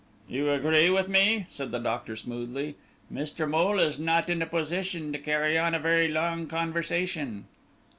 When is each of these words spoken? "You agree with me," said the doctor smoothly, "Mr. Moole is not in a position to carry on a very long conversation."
"You 0.27 0.49
agree 0.49 0.89
with 0.89 1.07
me," 1.09 1.45
said 1.47 1.69
the 1.69 1.77
doctor 1.77 2.15
smoothly, 2.15 2.75
"Mr. 3.13 3.47
Moole 3.47 3.77
is 3.77 3.99
not 3.99 4.31
in 4.31 4.41
a 4.41 4.47
position 4.47 5.13
to 5.13 5.19
carry 5.19 5.59
on 5.59 5.75
a 5.75 5.79
very 5.79 6.07
long 6.07 6.47
conversation." 6.47 7.45